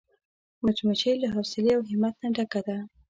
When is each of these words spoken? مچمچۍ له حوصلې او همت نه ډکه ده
مچمچۍ 0.63 1.13
له 1.21 1.27
حوصلې 1.33 1.71
او 1.77 1.81
همت 1.91 2.15
نه 2.23 2.29
ډکه 2.35 2.61
ده 2.67 2.77